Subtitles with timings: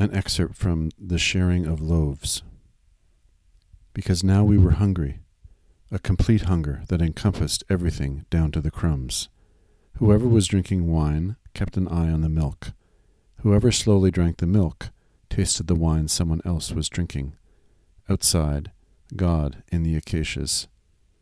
[0.00, 2.42] An excerpt from The Sharing of Loaves.
[3.92, 5.18] Because now we were hungry,
[5.92, 9.28] a complete hunger that encompassed everything down to the crumbs.
[9.98, 12.72] Whoever was drinking wine kept an eye on the milk.
[13.42, 14.88] Whoever slowly drank the milk
[15.28, 17.34] tasted the wine someone else was drinking.
[18.08, 18.70] Outside,
[19.14, 20.66] God in the acacias,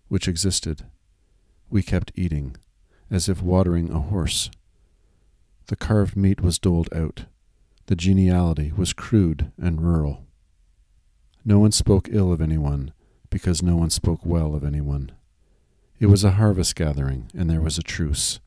[0.06, 0.84] which existed.
[1.68, 2.56] We kept eating,
[3.10, 4.52] as if watering a horse.
[5.66, 7.24] The carved meat was doled out.
[7.88, 10.26] The geniality was crude and rural.
[11.42, 12.92] No one spoke ill of anyone,
[13.30, 15.12] because no one spoke well of anyone.
[15.98, 18.40] It was a harvest gathering, and there was a truce.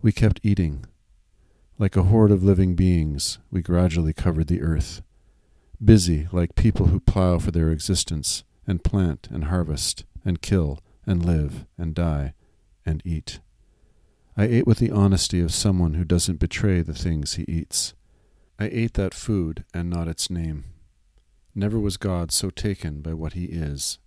[0.00, 0.86] We kept eating.
[1.80, 5.02] Like a horde of living beings, we gradually covered the earth,
[5.84, 11.26] busy like people who plow for their existence, and plant and harvest, and kill, and
[11.26, 12.34] live, and die,
[12.86, 13.40] and eat.
[14.36, 17.94] I ate with the honesty of someone who doesn't betray the things he eats.
[18.58, 20.64] I ate that food and not its name.
[21.54, 23.98] Never was God so taken by what he is.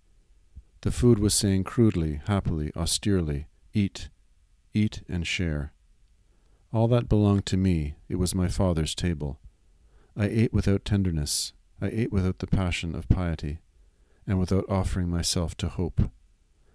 [0.82, 4.08] The food was saying crudely, happily, austerely, Eat,
[4.72, 5.72] eat and share.
[6.72, 9.38] All that belonged to me, it was my Father's table.
[10.16, 13.58] I ate without tenderness, I ate without the passion of piety,
[14.26, 16.10] and without offering myself to hope.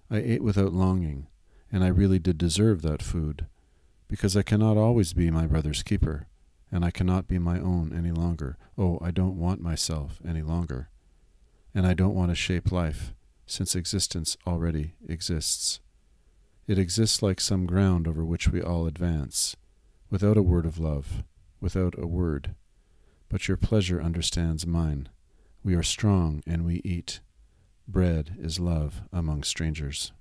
[0.09, 1.28] I ate without longing,
[1.72, 3.48] and I really did deserve that food,
[4.08, 6.28] because I cannot always be my brother's keeper
[6.74, 8.58] and I cannot be my own any longer.
[8.80, 10.90] Oh, I don't want myself any longer.
[11.76, 13.14] And I don't want to shape life,
[13.46, 15.80] since existence already exists.
[16.66, 19.56] It exists like some ground over which we all advance,
[20.10, 21.24] without a word of love,
[21.62, 22.56] without a word.
[23.30, 25.10] But your pleasure understands mine.
[25.64, 27.20] We are strong and we eat.
[27.88, 30.12] Bread is love among strangers.